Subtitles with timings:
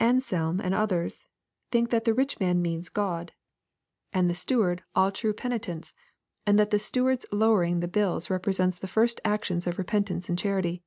[0.00, 1.26] Anselm and others,
[1.70, 3.32] think that the rich man means God,
[4.14, 4.82] and 200 EXPOSITORY THOUGHTS.
[4.82, 5.92] the steward aU tnie penitents,—
[6.46, 10.82] ^and that the steward's lowering the bills represents the first actions of repentance and charity.